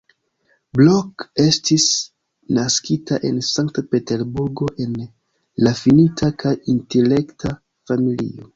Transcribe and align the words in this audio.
Blok 0.77 1.25
estis 1.43 1.83
naskita 2.59 3.19
en 3.29 3.37
Sankt-Peterburgo 3.49 4.71
en 4.87 4.97
rafinita 5.69 6.33
kaj 6.45 6.57
intelekta 6.77 7.57
familio. 7.93 8.47